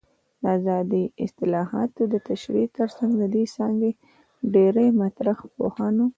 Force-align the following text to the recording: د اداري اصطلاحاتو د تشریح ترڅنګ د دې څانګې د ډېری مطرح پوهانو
د 0.41 0.43
اداري 0.57 1.03
اصطلاحاتو 1.25 2.01
د 2.13 2.15
تشریح 2.27 2.67
ترڅنګ 2.77 3.11
د 3.17 3.23
دې 3.33 3.43
څانګې 3.55 3.91
د 3.97 3.99
ډېری 4.53 4.87
مطرح 5.01 5.37
پوهانو 5.55 6.05